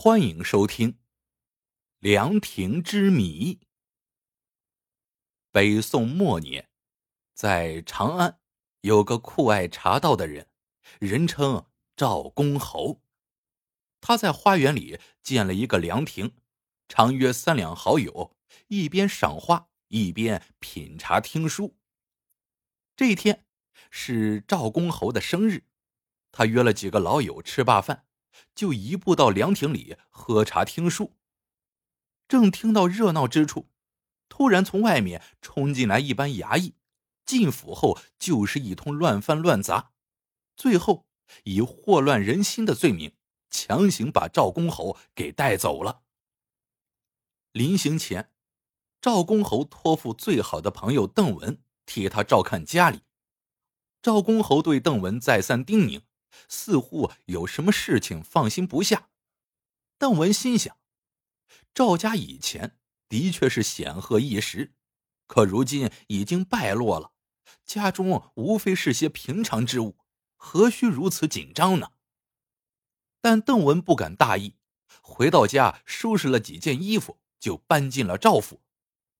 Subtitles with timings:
[0.00, 0.92] 欢迎收听
[1.98, 3.54] 《凉亭之谜》。
[5.50, 6.68] 北宋末年，
[7.34, 8.38] 在长安
[8.82, 10.48] 有个酷爱茶道的人，
[11.00, 11.66] 人称
[11.96, 13.02] 赵公侯。
[14.00, 16.36] 他在花园里建了一个凉亭，
[16.88, 18.36] 常约三两好友，
[18.68, 21.76] 一边赏花，一边品茶听书。
[22.94, 23.44] 这一天
[23.90, 25.64] 是赵公侯的生日，
[26.30, 28.04] 他约了几个老友吃罢饭。
[28.54, 31.14] 就移步到凉亭里喝茶听书。
[32.26, 33.70] 正听到热闹之处，
[34.28, 36.74] 突然从外面冲进来一班衙役，
[37.24, 39.92] 进府后就是一通乱翻乱砸，
[40.56, 41.06] 最后
[41.44, 43.14] 以祸乱人心的罪名
[43.50, 46.02] 强行把赵公侯给带走了。
[47.52, 48.30] 临行前，
[49.00, 53.00] 赵公侯托付最好的朋友邓文替他照看家里。
[54.02, 56.02] 赵公侯对邓文再三叮咛。
[56.46, 59.08] 似乎有什么事情放心不下，
[59.98, 60.76] 邓文心想：
[61.74, 64.74] 赵家以前的确是显赫一时，
[65.26, 67.12] 可如今已经败落了，
[67.64, 69.96] 家中无非是些平常之物，
[70.36, 71.92] 何须如此紧张呢？
[73.20, 74.54] 但邓文不敢大意，
[75.02, 78.62] 回到家收拾了几件衣服，就搬进了赵府。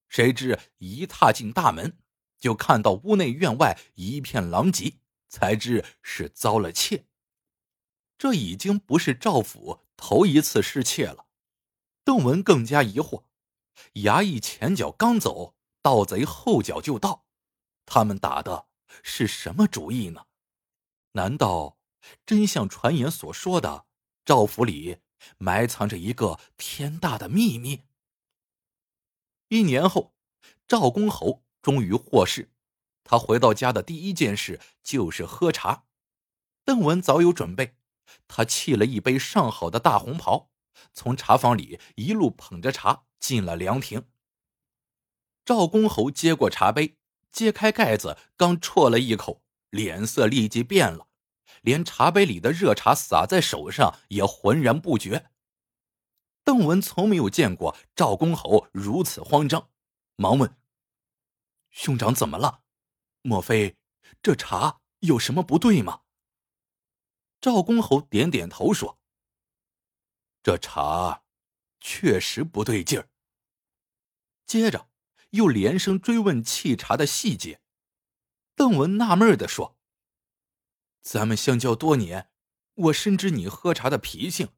[0.08, 1.98] 谁知一踏进大门，
[2.38, 4.98] 就看到屋内院外一片狼藉。
[5.30, 7.04] 才知是遭了窃。
[8.18, 11.26] 这已经不是赵府头一次失窃了。
[12.04, 13.24] 邓文更加疑惑：
[13.94, 17.24] 衙役前脚刚走，盗贼后脚就到，
[17.86, 18.66] 他们打的
[19.02, 20.26] 是什么主意呢？
[21.12, 21.78] 难道
[22.26, 23.86] 真像传言所说的，
[24.24, 24.98] 赵府里
[25.38, 27.84] 埋藏着一个天大的秘密？
[29.48, 30.12] 一年后，
[30.66, 32.50] 赵公侯终于获释。
[33.04, 35.84] 他回到家的第一件事就是喝茶。
[36.64, 37.77] 邓文早有准备，
[38.26, 40.50] 他沏了一杯上好的大红袍，
[40.92, 44.08] 从茶房里一路捧着茶进了凉亭。
[45.44, 46.98] 赵公侯接过茶杯，
[47.32, 51.08] 揭开盖子，刚啜了一口，脸色立即变了，
[51.62, 55.30] 连茶杯里的热茶洒在手上也浑然不觉。
[56.44, 59.70] 邓文从没有见过赵公侯如此慌张，
[60.16, 60.56] 忙问
[61.70, 62.62] ：“兄长怎么了？”
[63.22, 63.76] 莫非
[64.22, 66.00] 这茶有什么不对吗？
[67.40, 69.00] 赵公侯点点头说
[70.42, 71.24] ：“这茶
[71.80, 73.08] 确实不对劲儿。”
[74.46, 74.90] 接着
[75.30, 77.60] 又连声追问沏茶的细节。
[78.54, 79.78] 邓文纳闷的说
[81.02, 82.30] ：“咱们相交多年，
[82.74, 84.48] 我深知你喝茶的脾性，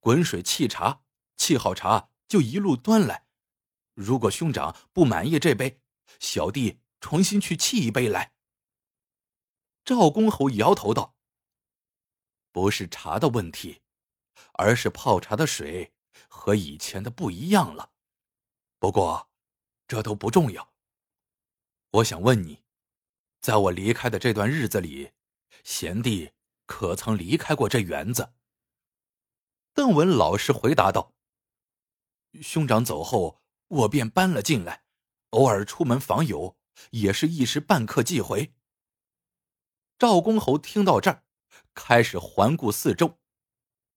[0.00, 1.02] 滚水沏茶，
[1.36, 3.26] 沏好茶就一路端来。
[3.94, 5.80] 如果兄长不满意这杯，
[6.18, 8.32] 小弟……”重新去沏一杯来。
[9.84, 11.14] 赵公侯摇头道
[12.56, 13.82] ：“不是茶的问题，
[14.54, 15.92] 而是泡茶的水
[16.26, 17.90] 和以前的不一样了。
[18.78, 19.28] 不过，
[19.86, 20.72] 这都不重要。
[21.90, 22.62] 我想问你，
[23.42, 25.12] 在我离开的这段日子里，
[25.64, 26.32] 贤弟
[26.64, 28.32] 可曾离开过这园子？”
[29.74, 31.12] 邓文老实回答道
[32.40, 34.82] ：“兄长走后，我便搬了进来，
[35.28, 36.56] 偶尔出门访友。”
[36.92, 38.54] 也是一时半刻即回。
[39.98, 41.22] 赵公侯听到这儿，
[41.76, 43.20] 开始环顾四周，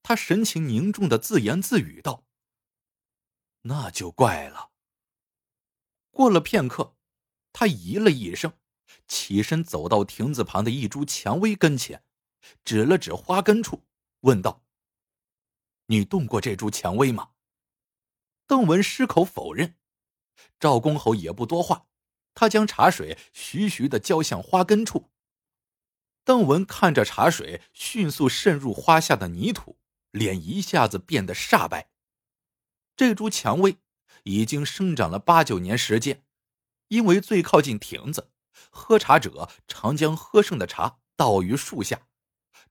[0.03, 2.25] 他神情凝重的自言自语道
[3.63, 4.71] ：“那就怪了。”
[6.11, 6.97] 过了片刻，
[7.53, 8.53] 他咦了一声，
[9.07, 12.03] 起身走到亭子旁的一株蔷薇跟前，
[12.65, 13.87] 指了指花根处，
[14.19, 14.63] 问道
[15.87, 17.31] ：“你动过这株蔷薇吗？”
[18.45, 19.77] 邓文矢口否认。
[20.59, 21.87] 赵公侯也不多话。
[22.35, 25.08] 他将茶水徐徐的浇向花根处。
[26.29, 29.79] 邓文看着茶水迅速渗入花下的泥土，
[30.11, 31.89] 脸一下子变得煞白。
[32.95, 33.77] 这株蔷薇
[34.25, 36.23] 已经生长了八九年时间，
[36.89, 38.29] 因为最靠近亭子，
[38.69, 42.03] 喝茶者常将喝剩的茶倒于树下，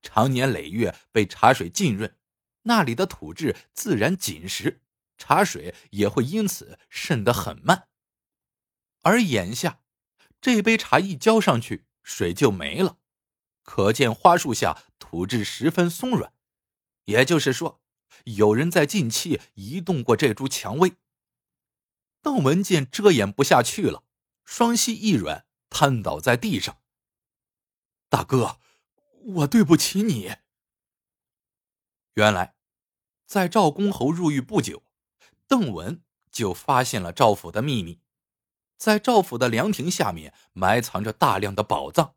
[0.03, 2.17] 常年累月被茶水浸润，
[2.63, 4.83] 那里的土质自然紧实，
[5.17, 7.89] 茶水也会因此渗得很慢。
[9.03, 9.81] 而眼下，
[10.41, 12.99] 这杯茶一浇上去，水就没了，
[13.69, 16.33] 可见花树下土质十分松软。
[17.05, 17.83] 也就是说，
[18.25, 20.95] 有人在近期移动过这株蔷薇。
[22.23, 24.05] 邓文见遮掩不下去了，
[24.47, 26.79] 双膝一软，瘫倒在地上。
[28.09, 28.59] 大哥，
[29.35, 30.37] 我对不起你。
[32.15, 32.55] 原来，
[33.27, 34.83] 在赵公侯入狱不久，
[35.47, 38.01] 邓文就发现了赵府的秘密。
[38.79, 42.15] 在赵府的凉亭下面埋藏着大量的宝藏，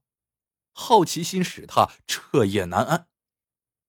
[0.72, 3.08] 好奇心使他彻夜难安。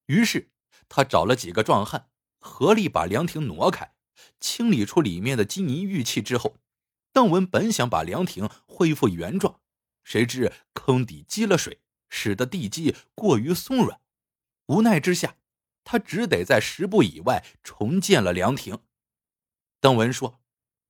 [0.06, 0.50] 于是
[0.88, 3.94] 他找了几个壮汉，合力把凉亭挪开，
[4.40, 6.58] 清理出里面的金银玉器之后，
[7.12, 9.61] 邓文本想把凉亭恢复原状，
[10.02, 14.00] 谁知坑底积了水，使得地基过于松软，
[14.67, 15.37] 无奈之下，
[15.84, 18.81] 他只得在十步以外重建了凉亭。
[19.81, 20.40] 邓文说：“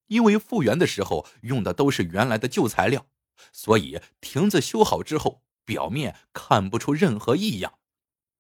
[0.09, 3.07] 因为复原的时候用的都是原来的旧材料，
[3.53, 7.79] 所以亭子修好之后，表面看不出任何异样。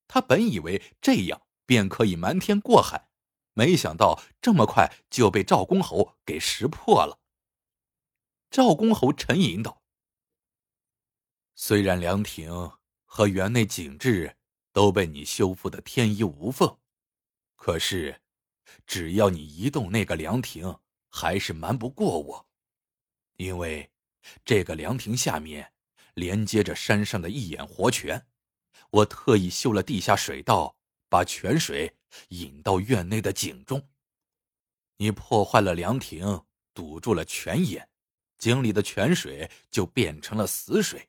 [0.08, 3.08] 他本以为这样便可以瞒天过海，
[3.54, 7.20] 没想到这么快就被赵公侯给识破了。”
[8.50, 9.82] 赵公侯沉吟道
[11.54, 12.72] ：“虽然凉亭
[13.04, 14.36] 和园内景致
[14.72, 16.78] 都被你修复的天衣无缝，
[17.56, 18.20] 可是……”
[18.86, 20.78] 只要你移动那个凉亭，
[21.10, 22.48] 还是瞒不过我，
[23.36, 23.90] 因为
[24.46, 25.74] 这个凉亭下面
[26.14, 28.26] 连接着山上的一眼活泉，
[28.90, 30.76] 我特意修了地下水道，
[31.08, 31.96] 把泉水
[32.28, 33.88] 引到院内的井中。
[34.98, 36.44] 你破坏了凉亭，
[36.74, 37.88] 堵住了泉眼，
[38.38, 41.08] 井里的泉水就变成了死水，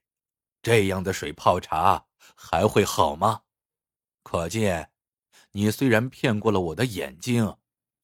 [0.62, 3.44] 这样的水泡茶还会好吗？
[4.24, 4.92] 可见。
[5.56, 7.58] 你虽然骗过了我的眼睛，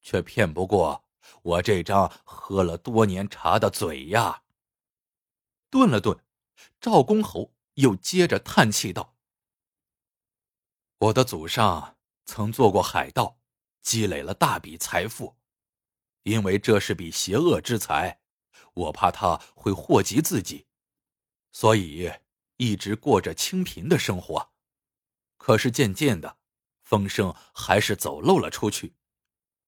[0.04, 1.04] 却骗不过
[1.42, 4.44] 我这张喝了多年茶的嘴呀。
[5.72, 6.16] 顿了顿，
[6.80, 9.16] 赵公侯又接着叹气道
[11.00, 13.40] ：“我的祖上曾做过海盗，
[13.82, 15.38] 积累了大笔财富，
[16.24, 18.22] 因为这是笔邪恶之财，
[18.74, 20.68] 我怕他会祸及自己，
[21.52, 22.12] 所以
[22.58, 24.52] 一直过着清贫的生活。
[25.38, 26.38] 可是渐渐的。”
[26.82, 28.96] 风声还是走漏了出去，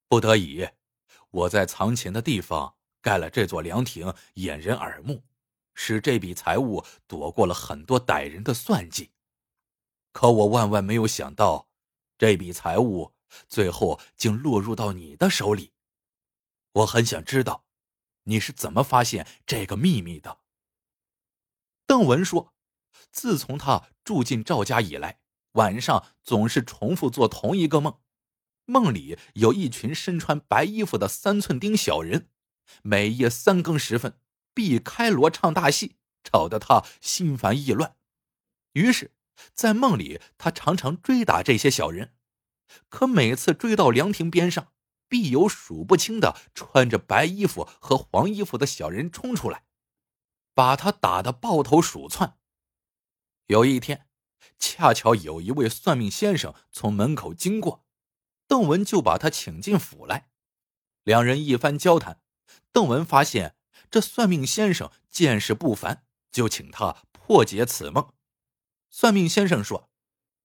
[0.08, 0.68] 不得已，
[1.30, 5.24] 我在藏钱的地方盖了这座凉亭，掩人耳目，
[5.84, 9.10] 使这笔财物躲过了很多歹人的算计。
[10.12, 11.70] 可我万万没有想到，
[12.20, 13.16] 这笔财物
[13.48, 15.74] 最后竟落入到你的手里。
[16.74, 17.66] 我很想知道，
[18.26, 20.38] 你是怎么发现这个秘密的？
[21.88, 22.54] 邓文说
[23.12, 25.20] ：“自从他住进赵家以来。”
[25.54, 28.00] 晚上总是重复做同一个梦，
[28.66, 32.30] 梦里有一群身穿白衣服的三寸丁小人，
[32.84, 34.18] 每夜三更时分
[34.54, 37.96] 避开锣唱大戏，吵得他心烦意乱。
[38.74, 39.14] 于是，
[39.54, 42.14] 在梦里他常常追打这些小人，
[42.90, 44.72] 可每次追到凉亭边上，
[45.08, 49.64] 必有数不清的穿着白衣服和黄衣服的小人冲出来，
[50.54, 52.38] 把他打得抱头鼠窜。
[53.48, 54.08] 有一天。
[54.58, 57.84] 恰巧有一位算命先生从门口经过，
[58.48, 60.30] 邓文就把他请进府来。
[61.04, 62.22] 两人一番交谈，
[62.72, 63.56] 邓文发现
[63.92, 68.14] 这算命先生见识不凡，就请他破解此梦。
[68.90, 69.90] 算命先生说，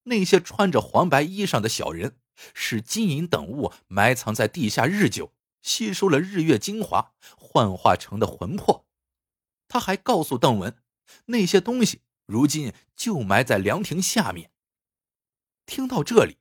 [0.02, 2.18] 那些穿着黄白衣裳的小人
[2.52, 5.32] 是金银等物埋藏在地下日久，
[5.62, 8.86] 吸收了日月精华幻化成的魂魄。
[9.68, 10.82] 他还告诉邓文，
[11.26, 12.02] 那些东西。
[12.26, 14.50] 如今就埋在凉亭下面。
[15.64, 16.38] 听到这里，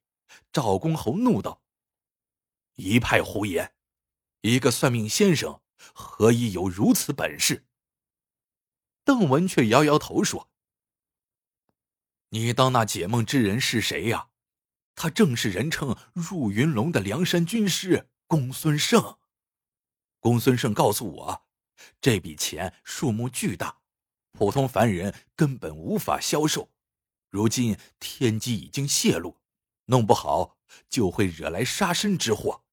[0.51, 1.61] 赵公侯怒道
[2.77, 3.75] ：“一派胡言！
[4.41, 5.61] 一个算命先生
[5.93, 7.65] 何以有如此本事？”
[9.03, 10.49] 邓文却摇摇头说
[12.29, 14.29] ：“你当那解梦之人是谁呀？
[14.95, 19.17] 他正是人称入云龙的梁山军师公孙胜。
[20.19, 21.45] 公孙胜告诉我，
[22.01, 23.79] 这笔钱数目巨大。”
[24.37, 26.69] 普通凡人根本无法销售，
[27.29, 29.39] 如今天机已经泄露，
[29.85, 30.57] 弄不好
[30.89, 32.64] 就会惹来杀身之祸。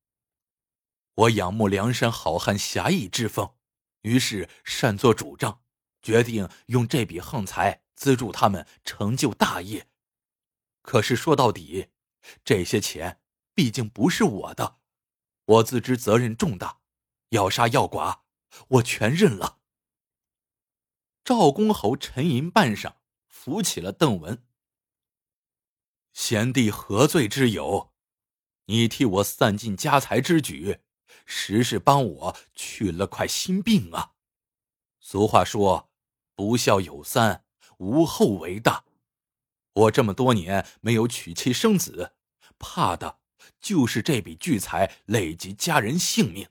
[1.14, 3.54] 我仰慕梁山好汉侠义之风，
[4.02, 5.62] 于是擅作主张，
[6.00, 9.88] 决定用这笔横财资助他们成就大业。
[10.80, 11.90] 可是说到底，
[12.44, 13.20] 这些钱
[13.54, 14.78] 毕竟不是我的，
[15.44, 16.80] 我自知责任重大，
[17.28, 18.24] 要杀要剐，
[18.68, 19.58] 我全认了。
[21.22, 22.94] 赵公侯沉吟半晌，
[23.28, 24.44] 扶起了邓文。
[26.12, 27.92] 贤弟何罪之有？
[28.66, 30.80] 你替我散尽家财之举，
[31.26, 34.12] 实是帮我去了块心病啊！
[35.00, 35.90] 俗话说
[36.34, 37.44] ：“不孝有三，
[37.78, 38.84] 无后为大。”
[39.74, 42.12] 我这么多年没有娶妻生子，
[42.58, 43.18] 怕的
[43.60, 46.48] 就是这笔巨财累及家人性命。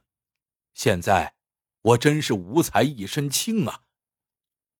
[0.73, 1.35] 现在
[1.81, 3.83] 我真是无财一身轻啊！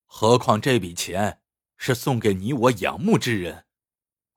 [0.06, 1.42] 何况这笔钱
[1.78, 3.66] 是送给你我仰慕之人，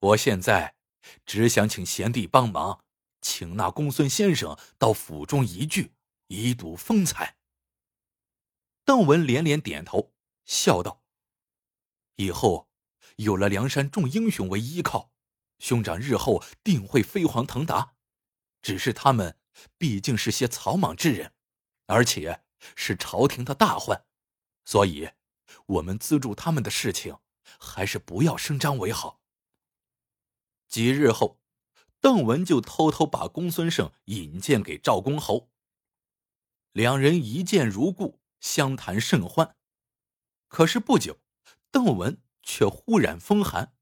[0.01, 0.77] 我现在
[1.25, 2.84] 只想请贤弟帮忙，
[3.25, 5.95] 请那公孙先生到府中一聚，
[6.27, 7.39] 以睹风采。
[8.85, 10.13] 邓文连连点头，
[10.45, 11.03] 笑道
[12.17, 12.69] ：“以后
[13.17, 15.11] 有了梁山众英雄为依靠，
[15.59, 17.95] 兄长日后定会飞黄腾达。
[18.61, 19.39] 只是他们
[19.79, 21.33] 毕竟是些草莽之人，
[21.87, 22.45] 而且
[22.77, 24.05] 是朝廷的大患，
[24.67, 25.13] 所以，
[25.65, 27.17] 我们资助他们的事情，
[27.59, 29.23] 还是不要声张为好。
[30.69, 31.41] 几日后，
[32.05, 35.49] 邓文就偷偷把公孙胜引荐给赵公侯。
[36.71, 39.57] 两人一见如故，相谈甚欢。
[40.47, 41.17] 可是不久，
[41.71, 43.73] 邓文却忽然风寒，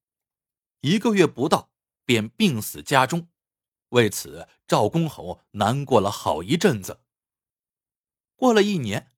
[0.83, 1.73] 一个月不到
[2.05, 3.27] 便病死家中。
[3.89, 7.01] 为此，赵公侯难过了好一阵子。
[8.37, 9.11] 过了一年，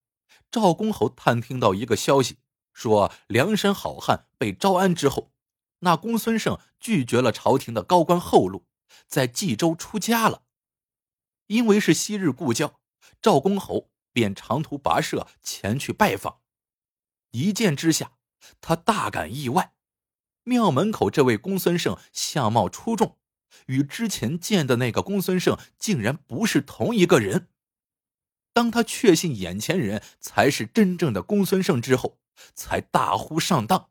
[0.50, 2.38] 赵公侯探听到一个消息，
[2.72, 5.30] 说梁山好汉被招安之后，
[5.80, 8.64] 那公孙胜拒绝了朝廷的高官厚禄，
[9.06, 10.42] 在冀州出家了。
[11.46, 12.80] 因为是昔日故交。
[13.20, 16.40] 赵公侯便长途跋涉前去拜访，
[17.30, 18.18] 一见之下，
[18.60, 19.74] 他大感意外。
[20.42, 23.18] 庙门口这位公孙胜相貌出众，
[23.66, 27.48] 与之前见的那个公孙胜竟然不是同一个人。
[28.52, 32.18] 当他确信眼前人才是真正的公孙胜之后，
[32.54, 33.90] 才大呼上当。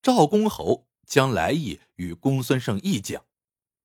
[0.00, 3.24] 赵公侯将来意与公孙胜一讲，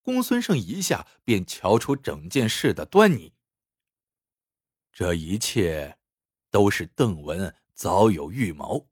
[0.02, 3.34] 公孙胜一下便瞧出整件事的端倪。
[4.92, 5.98] 这一切
[6.50, 8.90] 都是邓文早有预谋，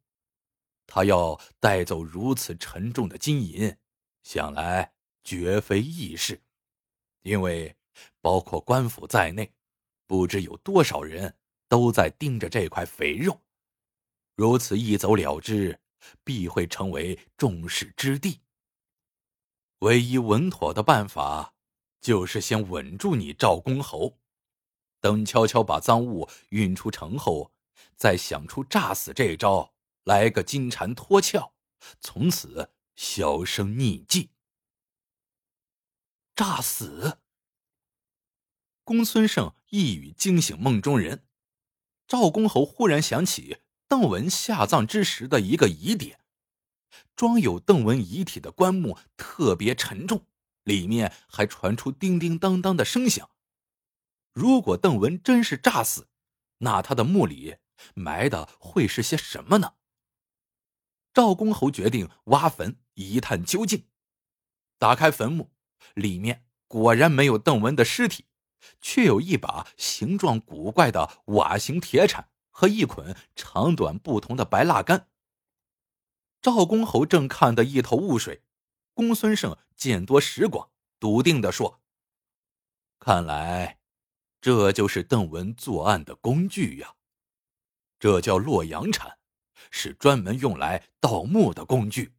[0.86, 3.76] 他要带走如此沉重的金银，
[4.24, 4.94] 想来
[5.24, 6.42] 绝非易事。
[7.24, 7.76] 因为
[8.22, 9.52] 包括官府在内，
[10.06, 11.36] 不知有多少人
[11.68, 13.42] 都在盯着这块肥肉。
[14.36, 15.80] 如此一走了之，
[16.24, 18.42] 必会成为众矢之的。
[19.80, 21.54] 唯一稳妥的办法，
[22.02, 24.20] 就是先稳住你赵公侯。
[25.00, 27.54] 等悄悄把赃物运出城后，
[27.96, 29.74] 再想出诈死这招，
[30.04, 31.54] 来个金蝉脱壳，
[32.00, 34.32] 从此销声匿迹。
[36.36, 37.20] 诈死！
[38.84, 41.28] 公孙胜一语惊醒梦中人。
[42.08, 46.20] 赵公侯忽然想起邓文下葬之时的一个疑点：
[47.16, 50.26] 装有邓文遗体的棺木特别沉重，
[50.64, 53.30] 里面还传出叮叮当当的声响。
[54.34, 56.10] 如果邓文真是诈死，
[56.60, 57.58] 那他的墓里
[57.94, 59.76] 埋的会是些什么呢？
[61.14, 63.88] 赵公侯决定挖坟一探究竟。
[64.78, 65.52] 打开坟墓，
[65.96, 68.26] 里面果然没有邓文的尸体，
[68.82, 75.10] 却有一把形状古怪的瓦形铁铲和一捆长短不同的白蜡杆。
[76.42, 78.42] 赵公侯正看得一头雾水，
[78.96, 81.80] 公孙胜见多识广，笃定的说
[82.98, 83.78] ：“看来。”
[84.42, 86.96] 这就是邓文作案的工具呀，
[88.00, 89.20] 这叫洛阳铲，
[89.70, 92.16] 是专门用来盗墓的工具。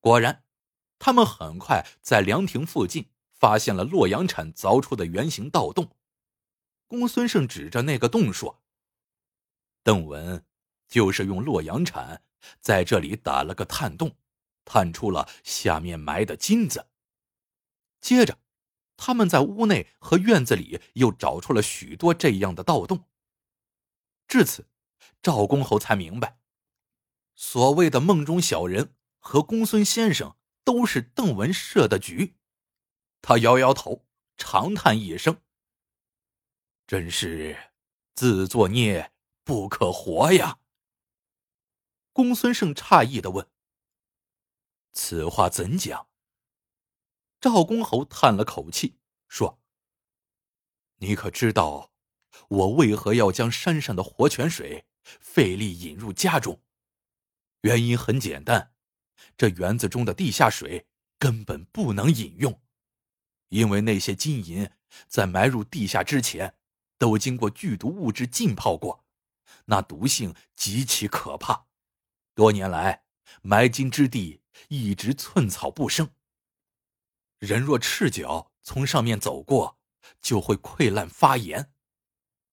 [0.00, 0.42] 果然，
[0.98, 5.96] 他们很快在凉亭附近发现了洛阳铲凿出的圆形盗洞。
[6.88, 8.60] 公孙胜指着那个洞说
[9.86, 10.44] ：“邓文
[10.88, 12.24] 就是用洛阳铲
[12.60, 14.16] 在这里打了个探洞，
[14.64, 16.88] 探出了下面埋的金子。”
[18.02, 18.40] 接着。
[18.98, 23.10] 他们在屋内和院子里又找出了许多这样的盗洞。
[24.26, 24.70] 至此，
[25.20, 26.38] 赵公侯才明白，
[27.34, 32.36] 所谓的梦中小人和公孙先生都是邓文设的局。
[33.20, 34.06] 他摇摇头，
[34.38, 35.42] 长叹一声
[36.88, 37.70] ：“真是
[38.14, 39.12] 自作孽
[39.46, 40.58] 不可活呀。”
[42.12, 43.48] 公孙胜诧异的问
[44.92, 46.08] ：“此话怎讲？”
[47.40, 48.98] 赵公侯叹了口气，
[49.28, 49.60] 说
[50.98, 51.92] ：“你可知道，
[52.48, 56.60] 我为何要将山上的活泉水费力引入家中？
[57.60, 58.74] 原因很简单，
[59.36, 60.88] 这园子中的地下水
[61.18, 62.60] 根本不能饮用，
[63.50, 64.68] 因为那些金银
[65.06, 66.56] 在埋入地下之前，
[66.98, 69.05] 都经过剧毒物质浸泡过，
[69.66, 71.66] 那毒性极其可怕。
[72.34, 73.04] 多年来，
[73.42, 76.10] 埋金之地一直寸草不生。”
[77.38, 79.78] 人若赤脚从上面走过，
[80.20, 81.72] 就会溃烂发炎。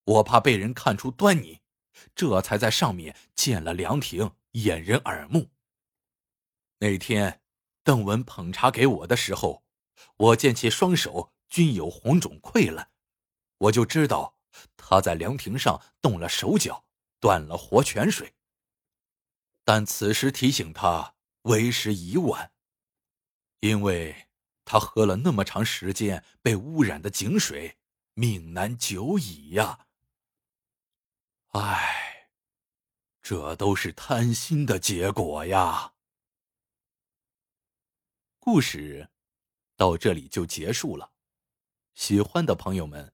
[0.06, 1.62] 我怕被人看出端倪，
[2.14, 5.52] 这才在上面建了凉亭，掩人耳目。
[6.80, 7.42] 那天，
[7.84, 9.64] 邓文捧茶给我的时候，
[10.18, 12.90] 我见其双手均有红肿溃烂，
[13.58, 14.36] 我就知道
[14.78, 16.86] 他在凉亭上动了手脚，
[17.20, 18.34] 断了活泉水。
[19.64, 22.52] 但此时提醒他，为时已晚，
[23.60, 24.28] 因为。
[24.66, 27.78] 他喝了那么长时间被污染的井水，
[28.14, 29.88] 命难久矣呀！
[31.50, 32.30] 唉，
[33.22, 35.96] 这都是贪心的结果呀。
[38.40, 39.10] 故事
[39.76, 41.12] 到这里就结束了。
[41.94, 43.14] 喜欢的朋友们